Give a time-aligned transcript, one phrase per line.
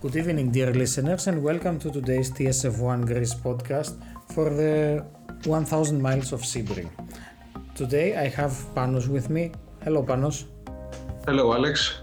[0.00, 4.00] Good evening, dear listeners, and welcome to today's TSF1 Greece podcast
[4.32, 5.04] for the
[5.42, 6.88] 1000 miles of Sebring.
[7.74, 9.50] Today I have Panos with me.
[9.82, 10.44] Hello, Panos.
[11.26, 11.94] Hello, Alex.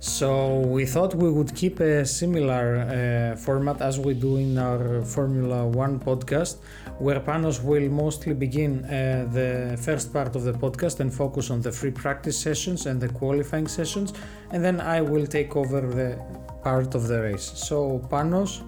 [0.00, 5.02] So, we thought we would keep a similar uh, format as we do in our
[5.02, 6.60] Formula One podcast,
[6.98, 11.60] where Panos will mostly begin uh, the first part of the podcast and focus on
[11.60, 14.14] the free practice sessions and the qualifying sessions,
[14.50, 16.18] and then I will take over the
[16.62, 17.52] part of the race.
[17.54, 18.62] So, Panos,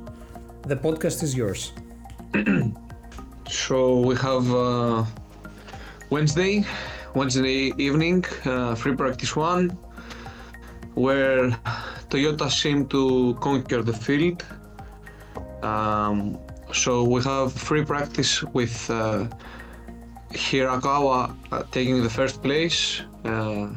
[0.63, 1.73] the podcast is yours.
[3.49, 5.05] so, we have uh,
[6.11, 6.65] Wednesday,
[7.15, 9.77] Wednesday evening, uh, free practice one
[10.95, 11.51] where
[12.11, 14.45] Toyota seemed to conquer the field.
[15.63, 16.39] Um,
[16.73, 19.27] so we have free practice with uh,
[20.33, 23.69] Hirakawa uh, taking the first place, uh,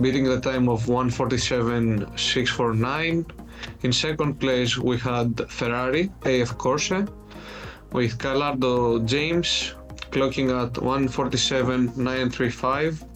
[0.00, 3.30] beating the time of 147.649.
[3.82, 6.90] In second place, we had Ferrari AF Corse
[7.92, 9.74] with Calado James
[10.10, 13.08] clocking at 147.935,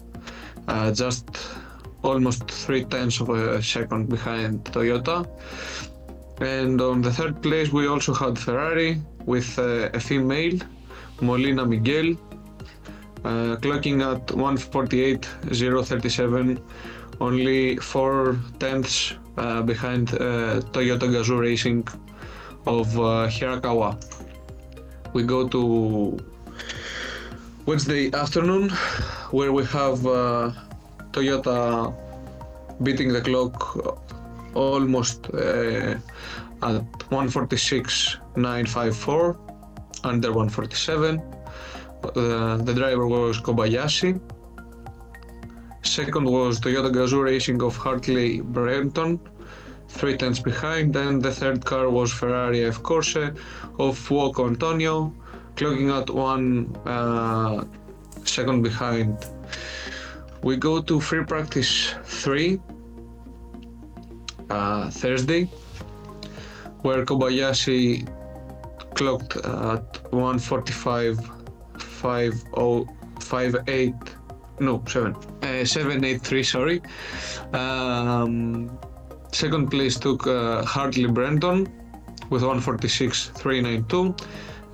[0.67, 1.25] uh, just
[2.03, 5.25] almost three tenths of a second behind Toyota.
[6.41, 10.59] And on the third place, we also had Ferrari with uh, a female,
[11.21, 12.15] Molina Miguel,
[13.25, 16.61] uh, clocking at 148.037,
[17.19, 21.87] only four tenths uh, behind uh, Toyota Gazoo Racing
[22.65, 23.95] of uh, Hirakawa.
[25.13, 26.19] We go to
[27.65, 28.69] Wednesday afternoon,
[29.31, 30.51] where we have uh,
[31.11, 31.93] Toyota
[32.83, 33.75] beating the clock
[34.55, 35.97] almost uh,
[36.61, 39.37] at 146.954,
[40.03, 41.38] under 147.
[42.01, 44.19] The driver was Kobayashi.
[45.83, 49.19] Second was Toyota Gazoo Racing of Hartley Brenton,
[49.87, 50.95] three tenths behind.
[50.95, 55.13] And the third car was Ferrari F Corse of Fuoco Antonio,
[55.55, 57.63] clocking at one uh,
[58.23, 59.17] second behind
[60.41, 62.59] we go to free practice 3
[64.49, 65.45] uh, Thursday,
[66.81, 68.07] where Kobayashi
[68.95, 71.38] clocked at 145
[71.99, 73.93] 58
[74.59, 76.81] no 7 uh, 783 sorry.
[77.53, 78.77] Um,
[79.31, 81.67] second place took uh, Hartley Brenton
[82.29, 84.15] with 146 392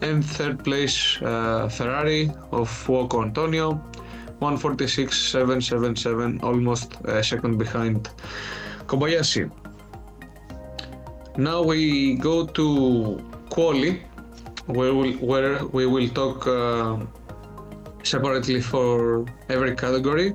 [0.02, 3.80] and third place uh, Ferrari of Fuoco Antonio
[4.42, 8.10] 146.777, almost a second behind
[8.88, 9.50] Kobayashi.
[11.38, 13.18] Now we go to
[13.50, 14.02] Quali,
[14.68, 16.98] where, we'll, where we will talk uh,
[18.04, 20.34] separately for every category.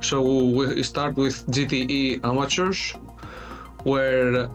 [0.00, 2.92] So we start with GTE Amateurs,
[3.82, 4.48] where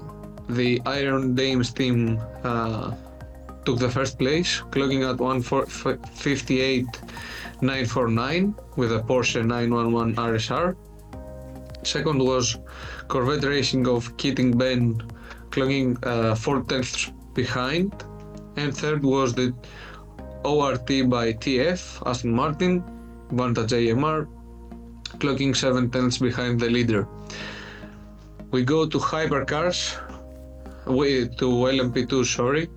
[0.50, 2.96] the Iron Dames team uh,
[3.66, 6.86] took the first place, clocking at 158
[7.62, 10.76] 949 with a Porsche 911 RSR.
[11.84, 12.58] Second was
[13.08, 15.02] Corvette Racing of Keating Ben
[15.50, 18.04] clocking uh, 4 tenths behind.
[18.58, 19.54] And third was the
[20.44, 22.84] ORT by TF Aston Martin
[23.32, 24.28] Vantage AMR
[25.20, 27.08] clocking 7 tenths behind the leader.
[28.52, 29.98] We go to hypercars,
[30.86, 32.70] we, to LMP2, sorry,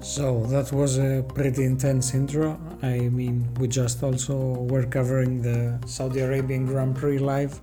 [0.00, 2.58] So that was a pretty intense intro.
[2.82, 4.36] I mean, we just also
[4.70, 7.60] were covering the Saudi Arabian Grand Prix live.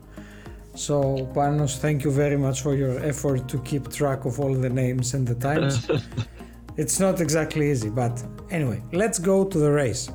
[0.75, 4.69] So, Panos, thank you very much for your effort to keep track of all the
[4.69, 5.89] names and the times.
[6.77, 10.09] it's not exactly easy, but anyway, let's go to the race.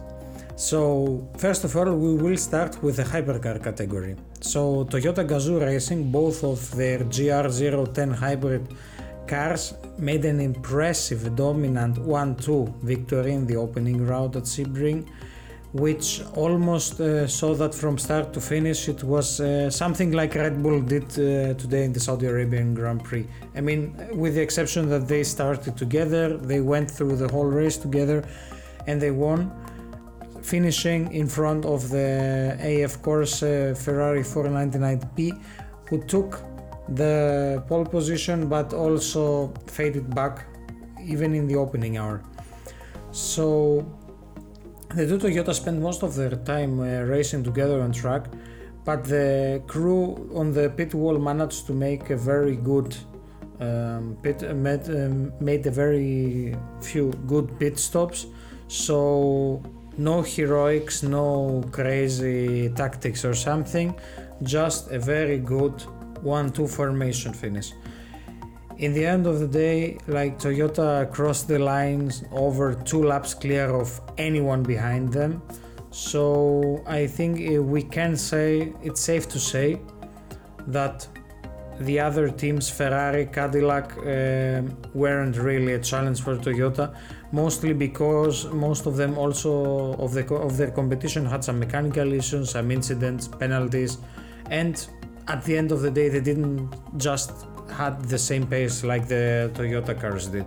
[0.56, 4.16] So, first of all, we will start with the hypercar category.
[4.40, 8.66] So Toyota Gazoo Racing, both of their GR010 hybrid
[9.26, 15.06] cars made an impressive dominant 1-2 victory in the opening round at Sebring
[15.72, 20.62] which almost uh, saw that from start to finish it was uh, something like Red
[20.62, 23.26] Bull did uh, today in the Saudi Arabian Grand Prix.
[23.54, 27.76] I mean, with the exception that they started together, they went through the whole race
[27.76, 28.24] together
[28.86, 29.52] and they won,
[30.42, 35.38] finishing in front of the AF Corse Ferrari 499P,
[35.90, 36.40] who took
[36.94, 40.46] the pole position but also faded back
[41.04, 42.22] even in the opening hour.
[43.10, 43.86] So
[44.94, 48.26] the two Toyota spent most of their time uh, racing together on track,
[48.84, 52.96] but the crew on the pit wall managed to make a very good
[53.60, 58.26] um, pit uh, made, um, made a very few good pit stops.
[58.68, 59.62] So
[59.98, 63.94] no heroics, no crazy tactics or something,
[64.42, 65.74] just a very good
[66.22, 67.72] 1-2 formation finish
[68.78, 73.68] in the end of the day, like Toyota crossed the lines over two laps clear
[73.74, 75.42] of anyone behind them.
[75.90, 79.80] So I think we can say it's safe to say
[80.68, 81.08] that
[81.80, 84.62] the other teams, Ferrari, Cadillac, uh,
[84.94, 86.94] weren't really a challenge for Toyota,
[87.32, 92.50] mostly because most of them also of the of their competition had some mechanical issues,
[92.50, 93.98] some incidents, penalties,
[94.50, 94.88] and
[95.28, 99.50] at the end of the day, they didn't just had the same pace like the
[99.54, 100.46] Toyota cars did.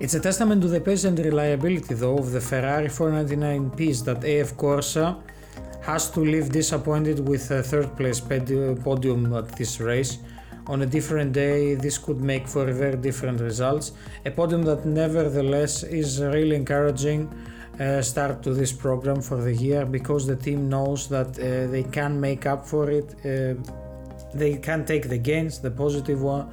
[0.00, 4.56] It's a testament to the pace and reliability though of the Ferrari 499Ps that AF
[4.56, 5.22] Corsa
[5.82, 10.18] has to leave disappointed with a third place podium at this race.
[10.66, 13.92] On a different day, this could make for very different results.
[14.24, 17.28] A podium that, nevertheless, is really encouraging
[17.78, 21.82] uh, start to this program for the year because the team knows that uh, they
[21.82, 23.54] can make up for it uh,
[24.34, 26.50] they can take the gains, the positive one,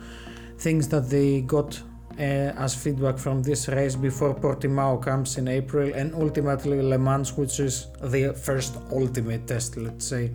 [0.58, 1.82] things that they got
[2.18, 7.36] uh, as feedback from this race before Portimao comes in April and ultimately Le Mans,
[7.38, 10.32] which is the first ultimate test, let's say,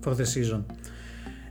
[0.00, 0.64] for the season.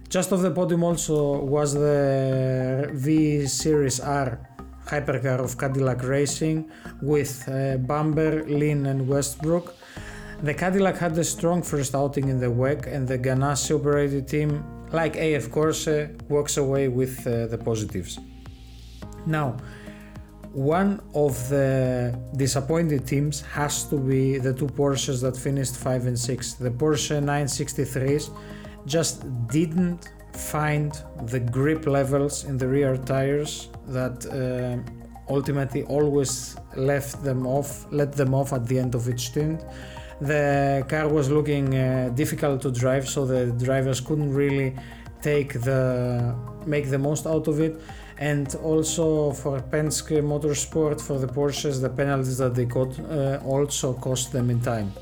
[0.09, 4.39] Just off the podium also was the V Series R
[4.85, 6.69] hypercar of Cadillac Racing
[7.01, 9.73] with uh, Bamber, Lynn, and Westbrook.
[10.43, 14.63] The Cadillac had a strong first outing in the WEC, and the Ganassi operated team
[14.91, 15.87] like AF Corse,
[16.29, 18.19] walks away with uh, the positives.
[19.25, 19.57] Now,
[20.53, 26.19] one of the disappointed teams has to be the two Porsches that finished 5 and
[26.19, 26.53] 6.
[26.55, 28.31] The Porsche 963s
[28.85, 30.91] just didn't find
[31.27, 38.11] the grip levels in the rear tires that uh, ultimately always left them off, let
[38.11, 39.63] them off at the end of each stint
[40.21, 44.75] the car was looking uh, difficult to drive so the drivers couldn't really
[45.21, 46.35] take the
[46.65, 47.81] make the most out of it.
[48.19, 53.93] And also for Penske Motorsport for the Porsches the penalties that they got uh, also
[53.93, 54.93] cost them in time.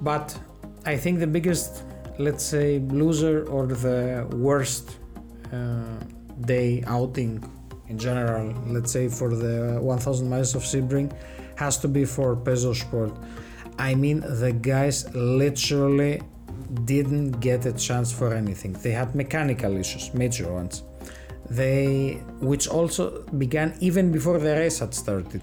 [0.00, 0.36] But
[0.84, 1.84] I think the biggest
[2.18, 4.96] let's say loser or the worst
[5.52, 5.84] uh,
[6.40, 7.44] day outing
[7.86, 11.12] in general let's say for the 1000 miles of Sebring
[11.56, 13.12] has to be for Peugeot Sport
[13.78, 16.20] I mean, the guys literally
[16.84, 18.72] didn't get a chance for anything.
[18.72, 20.82] They had mechanical issues, major ones.
[21.48, 25.42] They, which also began even before the race had started.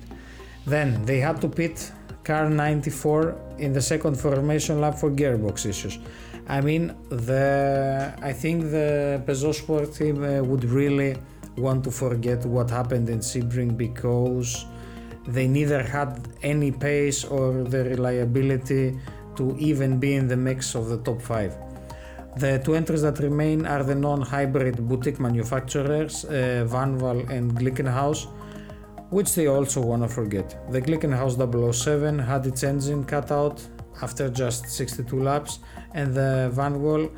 [0.66, 1.92] Then they had to pit
[2.24, 5.98] car 94 in the second formation lap for gearbox issues.
[6.48, 11.16] I mean, the I think the Peugeot Sport team uh, would really
[11.58, 14.66] want to forget what happened in Sebring because
[15.28, 18.98] they neither had any pace or the reliability
[19.36, 21.58] to even be in the mix of the top 5.
[22.38, 28.28] The two entries that remain are the non-hybrid boutique manufacturers uh, Vanwall and Glickenhaus,
[29.10, 30.58] which they also want to forget.
[30.72, 31.36] The Glickenhaus
[31.74, 33.66] 007 had its engine cut out
[34.02, 35.60] after just 62 laps
[35.94, 37.10] and the Vanwall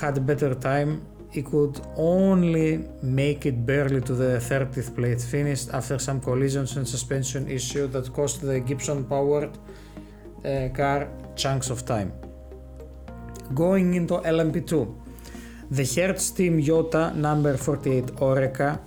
[0.00, 1.06] had a better time
[1.36, 2.68] he could only
[3.02, 8.10] make it barely to the 30th place finished after some collisions and suspension issue that
[8.18, 11.00] cost the Gibson powered uh, car
[11.36, 12.10] chunks of time.
[13.54, 14.72] Going into LMP2,
[15.70, 18.80] the Hertz team Jota number 48 Oreca,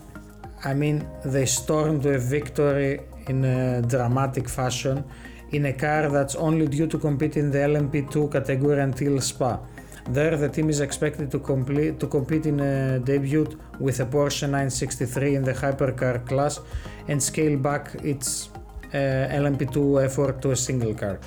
[0.65, 5.03] I mean, they stormed to a victory in a dramatic fashion
[5.51, 9.59] in a car that's only due to compete in the LMP2 category until Spa.
[10.09, 13.45] There, the team is expected to, complete, to compete in a debut
[13.79, 16.59] with a Porsche 963 in the hypercar class
[17.07, 18.49] and scale back its
[18.91, 21.19] uh, LMP2 effort to a single car.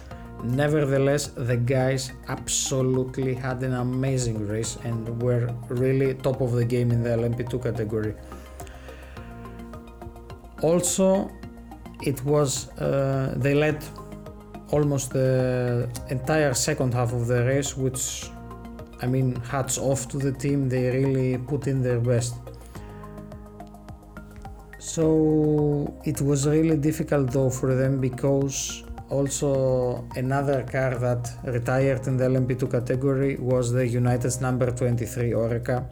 [0.42, 6.90] Nevertheless, the guys absolutely had an amazing race and were really top of the game
[6.90, 8.16] in the LMP2 category.
[10.60, 11.30] Also,
[12.02, 13.84] it was uh, they led
[14.72, 18.28] almost the entire second half of the race, which
[19.02, 20.68] I mean, hats off to the team.
[20.68, 22.35] They really put in their best.
[24.78, 32.16] So it was really difficult though for them because also another car that retired in
[32.16, 35.87] the LMP2 category was the United's number 23 Oreca.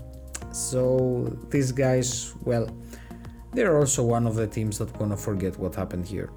[0.53, 2.69] So these guys, well,
[3.53, 6.31] they're also one of the teams that gonna forget what happened here.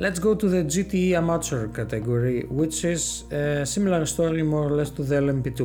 [0.00, 4.88] Let's go to the GTE Amateur category, which is a similar story more or less
[4.92, 5.60] to the LMP2.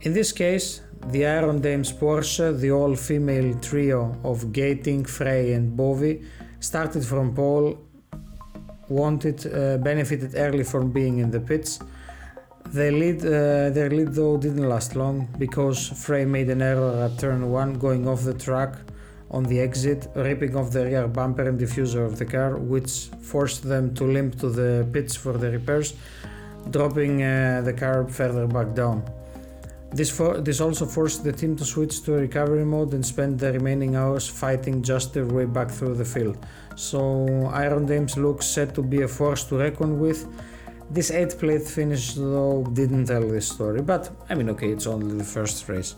[0.00, 0.80] In this case,
[1.12, 6.24] the Iron Dames Porsche, the all-female trio of Gatting, Frey and Bovy,
[6.58, 7.78] started from pole,
[8.88, 11.78] wanted, uh, benefited early from being in the pits.
[12.72, 17.20] The lead, uh, their lead though didn't last long because Frey made an error at
[17.20, 18.74] turn 1 going off the track
[19.30, 23.62] on the exit, ripping off the rear bumper and diffuser of the car, which forced
[23.62, 25.94] them to limp to the pits for the repairs,
[26.70, 29.02] dropping uh, the car further back down.
[29.92, 33.52] This, for, this also forced the team to switch to recovery mode and spend the
[33.52, 36.36] remaining hours fighting just their way back through the field.
[36.74, 40.26] So Iron Dames looks set to be a force to reckon with.
[40.90, 45.16] This 8th place finish though didn't tell this story, but I mean okay, it's only
[45.16, 45.94] the first race.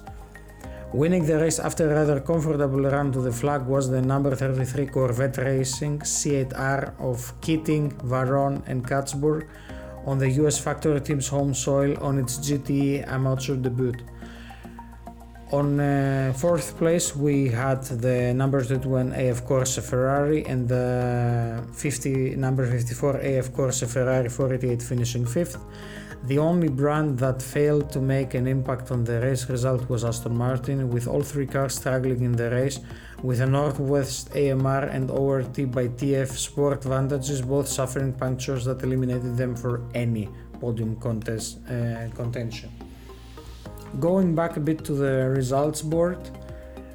[0.95, 4.87] Winning the race after a rather comfortable run to the flag was the number 33
[4.87, 9.47] Corvette Racing C8R of Keating, Varrone and Catsburg
[10.07, 13.93] on the US factory team's home soil on its GTE amateur debut.
[15.53, 22.37] On uh, fourth place, we had the number 21 AF Corse Ferrari and the 50
[22.37, 25.59] number 54 AF Corse Ferrari 488 finishing fifth.
[26.25, 30.37] The only brand that failed to make an impact on the race result was Aston
[30.37, 32.81] Martin, with all three cars struggling in the race,
[33.23, 39.37] with the Northwest AMR and ORT by TF Sport Vantages both suffering punctures that eliminated
[39.37, 40.29] them for any
[40.61, 42.71] podium contest uh, contention.
[44.01, 46.19] Going back a bit to the results board,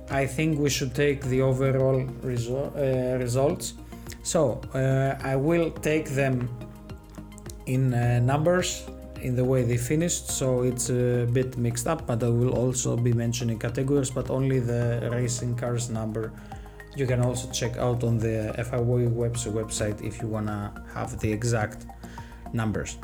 [0.10, 3.74] I think we should take the overall resu- uh, results.
[4.22, 6.50] So uh, I will take them
[7.66, 8.86] in uh, numbers
[9.24, 12.06] in the way they finished, so it's a bit mixed up.
[12.06, 16.32] But I will also be mentioning categories, but only the racing cars number.
[16.96, 21.88] You can also check out on the FIW website if you wanna have the exact
[22.54, 22.98] numbers.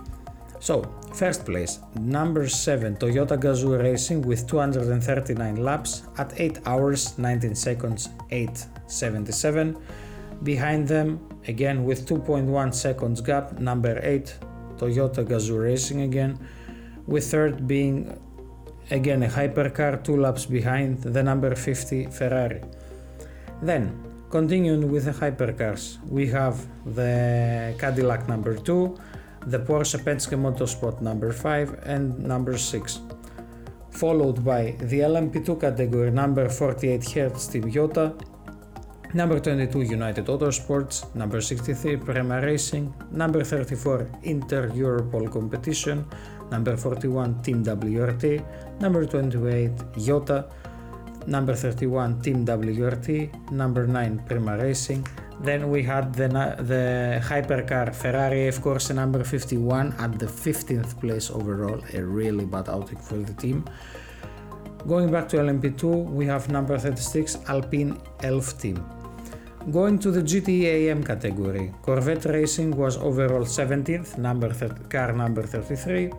[0.60, 0.84] So,
[1.14, 8.10] first place, number 7 Toyota Gazoo Racing with 239 laps at 8 hours 19 seconds
[8.30, 9.78] 877.
[10.44, 14.36] Behind them, again with 2.1 seconds gap, number 8
[14.80, 16.40] Toyota Gazoo Racing again,
[17.06, 18.18] with third being
[18.92, 22.62] again a hypercar 2 laps behind the number 50 Ferrari.
[23.62, 23.84] Then,
[24.30, 26.56] continuing with the hypercars, we have
[26.86, 28.98] the Cadillac number 2
[29.46, 33.00] the Porsche Penske Motorsport number 5 and number 6,
[33.92, 38.14] followed by the LMP2 category number 48 Hertz Team Jota,
[39.14, 46.06] number 22 United Autosports, number 63 Prema Racing, number 34 Inter Europol Competition,
[46.52, 48.44] number 41 Team WRT,
[48.80, 50.46] number 28 Jota,
[51.26, 55.06] number 31 Team WRT, number 9 Prema Racing,
[55.42, 61.32] then we had the, the hypercar Ferrari, of course, number 51 at the 15th place
[61.32, 63.66] overall, a really bad outing for the team.
[64.88, 68.99] Going back to LMP2, we have number 36 Alpine Elf team.
[69.72, 74.54] Going to the GTE AM category, Corvette Racing was overall 17th, number
[74.90, 76.12] car number 33.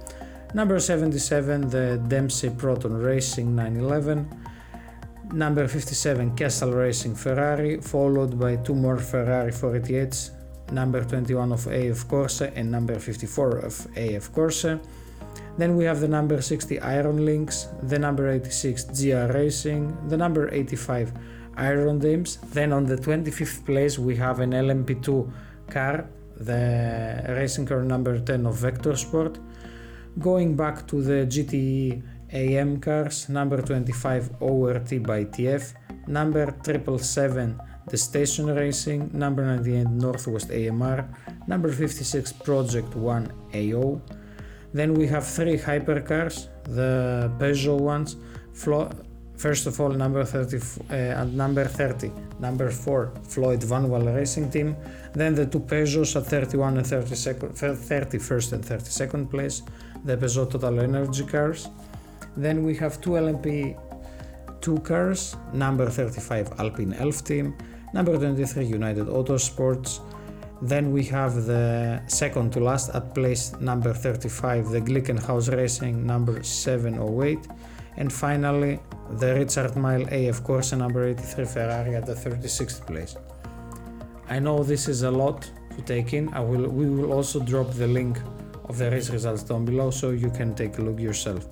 [0.54, 4.28] Number 77, the Dempsey Proton Racing 911
[5.32, 10.30] number 57 Kessel Racing Ferrari, followed by two more Ferrari 488s,
[10.72, 14.66] number 21 of AF Corse and number 54 of AF Corse.
[15.56, 20.52] Then we have the number 60 Iron Lynx, the number 86 GR Racing, the number
[20.52, 21.12] 85
[21.60, 22.38] Iron Dames.
[22.52, 25.30] Then on the 25th place we have an LMP2
[25.70, 29.38] car, the racing car number 10 of Vector Sport.
[30.18, 32.02] Going back to the GTE
[32.32, 35.74] AM cars, number 25 ORT by TF,
[36.06, 41.08] number 777 D'station Racing, number 98 Northwest AMR,
[41.46, 44.00] number 56 Project 1 AO.
[44.72, 48.16] Then we have three hypercars, the Peugeot ones,
[49.40, 50.58] First of all, number 30
[50.90, 54.76] uh, and number 30, number 4, Floyd Vanwall Racing Team.
[55.14, 59.62] Then the two Peugeots at 31 and 32nd, 31st and 32nd place,
[60.04, 61.70] the Peugeot Total Energy cars.
[62.36, 63.78] Then we have two LMP
[64.60, 67.56] two cars, number 35 Alpine Elf Team,
[67.94, 70.00] number 23 United Autosports.
[70.60, 76.42] Then we have the second to last at place number 35, the Glickenhaus Racing number
[76.42, 77.38] 708.
[77.96, 78.78] And finally,
[79.18, 83.16] the Richard Mille course, Corse number 83 Ferrari at the 36th place.
[84.28, 86.32] I know this is a lot to take in.
[86.32, 88.18] I will, we will also drop the link
[88.68, 91.48] of the race results down below so you can take a look yourself.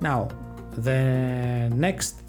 [0.00, 0.28] Now,
[0.76, 2.22] the next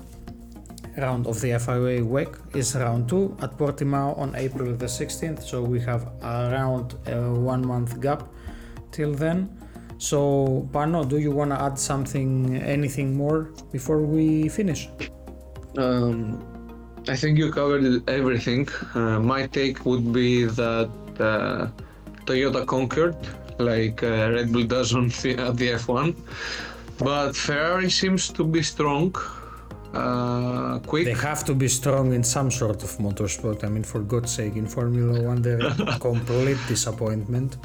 [0.97, 5.63] round of the FIA week is round 2 at Portimao on April the 16th, so
[5.63, 8.27] we have around a one month gap
[8.91, 9.49] till then.
[10.01, 14.89] So, Pano, do you want to add something, anything more before we finish?
[15.77, 16.41] Um,
[17.07, 18.67] I think you covered everything.
[18.95, 20.89] Uh, my take would be that
[21.19, 21.67] uh,
[22.25, 23.15] Toyota conquered,
[23.59, 26.15] like uh, Red Bull does on the, at the F1,
[26.97, 29.15] but Ferrari seems to be strong,
[29.93, 31.05] uh, quick.
[31.05, 33.63] They have to be strong in some sort of motorsport.
[33.63, 37.57] I mean, for God's sake, in Formula One, they're a complete disappointment.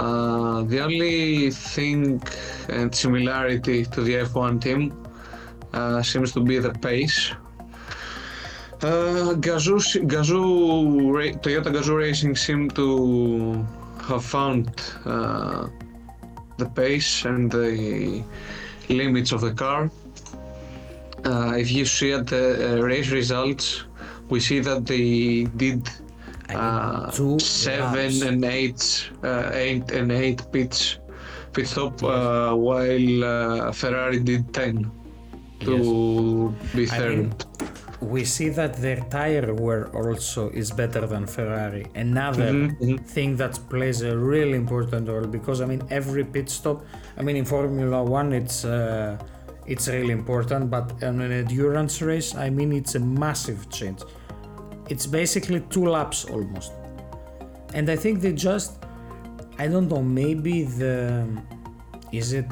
[0.00, 2.22] Uh, the only thing
[2.70, 4.82] and similarity to the F1 team
[5.74, 7.32] uh, seems to be the pace.
[8.80, 9.78] Uh, Gazoo,
[10.08, 13.66] Gazoo, Toyota Gazoo Racing seem to
[14.08, 14.70] have found
[15.04, 15.68] uh,
[16.56, 18.24] the pace and the
[18.88, 19.90] limits of the car.
[21.26, 23.84] Uh, if you see at the uh, race results,
[24.30, 25.86] we see that they did
[26.54, 28.22] uh, two seven laps.
[28.22, 30.98] and eight, uh, eight and eight pits,
[31.52, 34.90] pit stop, uh, while uh, Ferrari did ten
[35.60, 37.18] to be I third.
[37.18, 37.34] mean,
[38.00, 41.84] we see that their tire wear also is better than Ferrari.
[41.94, 43.00] Another Mhm, mhm.
[43.06, 46.78] thing that plays a really important role because I mean every pit stop.
[47.18, 49.18] I mean in Formula One it's uh,
[49.66, 54.00] it's really important, but in an endurance race, I mean it's a massive change.
[54.90, 56.72] It's basically two laps almost,
[57.72, 58.70] and I think they just
[59.58, 61.26] I don't know maybe the
[62.12, 62.50] is it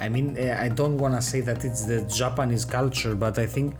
[0.00, 3.74] I mean, I don't want to say that it's the Japanese culture, but I think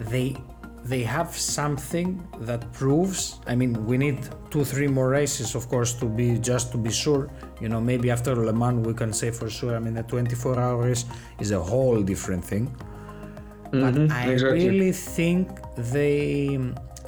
[0.00, 0.36] they
[0.84, 2.08] they have something
[2.40, 3.40] that proves.
[3.46, 4.18] I mean, we need
[4.50, 7.30] two, three more races, of course, to be just to be sure.
[7.60, 9.74] You know, maybe after Le Mans we can say for sure.
[9.76, 11.06] I mean, the 24 hours
[11.40, 12.74] is a whole different thing.
[13.82, 14.68] But Mhm, I exactly.
[14.68, 15.48] really think
[15.94, 16.58] they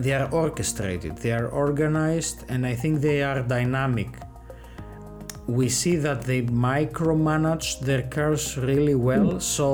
[0.05, 4.11] they are orchestrated, they are organized, and I think they are dynamic.
[5.61, 9.67] We see that they micromanage their cars really well so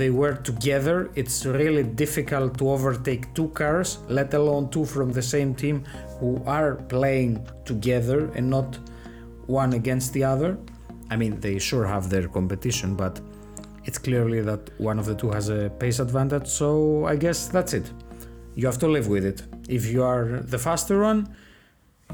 [0.00, 0.96] they work together.
[1.14, 5.76] It's really difficult to overtake two cars let alone two from the same team
[6.18, 7.32] who are playing
[7.64, 8.70] together and not
[9.46, 10.50] one against the other.
[11.12, 13.14] I mean they sure have their competition but
[13.90, 16.68] it's clearly that one of the two has a pace advantage so
[17.12, 17.86] i guess that's it
[18.54, 20.24] you have to live with it if you are
[20.54, 21.20] the faster one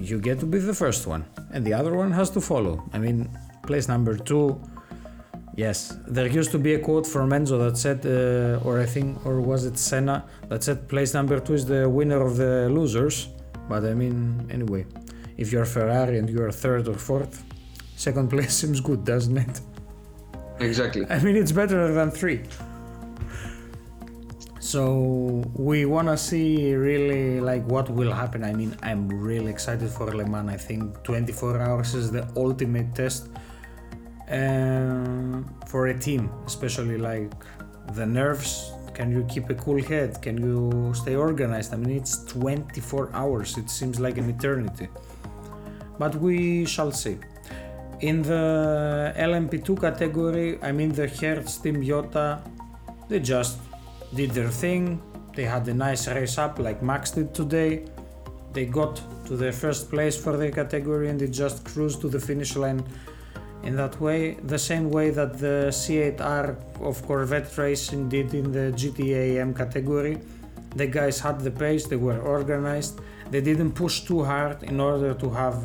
[0.00, 2.82] you get to be the first one, and the other one has to follow.
[2.92, 3.30] I mean,
[3.62, 4.60] place number two.
[5.56, 9.24] Yes, there used to be a quote from Enzo that said, uh, or I think,
[9.24, 13.28] or was it Senna that said, place number two is the winner of the losers.
[13.68, 14.84] But I mean, anyway,
[15.38, 17.42] if you're Ferrari and you're third or fourth,
[17.96, 19.60] second place seems good, doesn't it?
[20.60, 21.06] Exactly.
[21.08, 22.42] I mean, it's better than three.
[24.58, 28.42] So we want to see really like what will happen.
[28.42, 30.50] I mean, I'm really excited for Le Mans.
[30.50, 33.28] I think 24 hours is the ultimate test
[34.28, 37.32] um, for a team, especially like
[37.94, 38.72] the nerves.
[38.92, 40.20] Can you keep a cool head?
[40.20, 41.72] Can you stay organized?
[41.72, 43.56] I mean, it's 24 hours.
[43.58, 44.88] It seems like an eternity.
[45.98, 47.18] But we shall see.
[48.00, 52.42] In the LMP2 category, I mean the Hertz Team Jota,
[53.08, 53.58] they just
[54.14, 55.00] did their thing.
[55.34, 57.86] They had a nice race up like Max did today.
[58.52, 62.20] They got to their first place for their category and they just cruised to the
[62.20, 62.84] finish line
[63.62, 64.34] in that way.
[64.44, 70.18] The same way that the C8R of Corvette Racing did in the GTA M category.
[70.74, 75.14] The guys had the pace, they were organized, they didn't push too hard in order
[75.14, 75.58] to have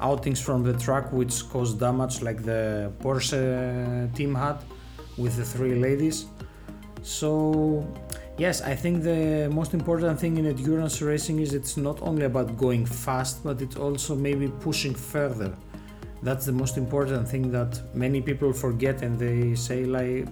[0.00, 4.58] outings from the track which caused damage like the Porsche team had
[5.16, 6.26] with the three ladies.
[7.02, 7.86] So,
[8.36, 12.56] yes, I think the most important thing in endurance racing is it's not only about
[12.56, 15.54] going fast, but it's also maybe pushing further.
[16.22, 20.26] That's the most important thing that many people forget and they say, like,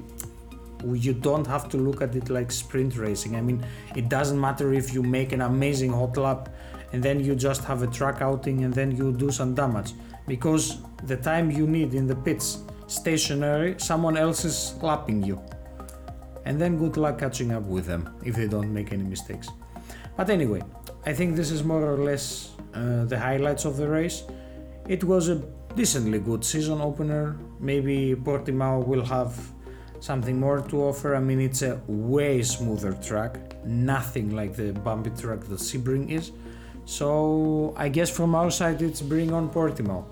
[0.92, 3.37] you don't have to look at it like sprint racing.
[3.37, 6.48] I mean, it doesn't matter if you make an amazing hot lap
[6.94, 9.94] and then you just have a track outing and then you do some damage
[10.28, 15.42] because the time you need in the pits stationary, someone else is lapping you.
[16.44, 19.48] And then good luck catching up with them if they don't make any mistakes.
[20.16, 20.62] But anyway,
[21.04, 24.22] I think this is more or less uh, the highlights of the race.
[24.87, 25.42] It was a
[25.74, 27.37] decently good season opener.
[27.59, 29.35] Maybe Portimao will have
[29.98, 31.16] something more to offer.
[31.16, 36.30] I mean, it's a way smoother track, nothing like the bumpy track that Sebring is.
[36.87, 40.05] So I guess from our side, it's bring on Portimao.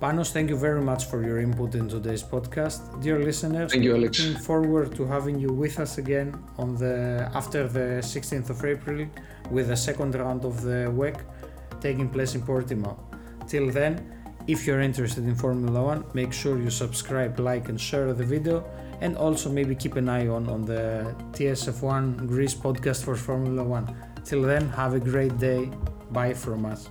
[0.00, 3.02] Panos, thank you very much for your input in today's podcast.
[3.02, 4.20] Dear listeners, Thank you, Alex.
[4.20, 9.06] looking forward to having you with us again on the after the 16th of April
[9.50, 11.20] with the second round of the WEC
[11.80, 12.96] taking place in Portimao.
[13.48, 14.14] Till then,
[14.46, 18.64] if you're interested in Formula One, make sure you subscribe, like, and share the video,
[19.00, 23.94] and also maybe keep an eye on on the TSF1 Greece podcast for Formula One.
[24.28, 25.70] Till then, have a great day.
[26.10, 26.90] Bye from us.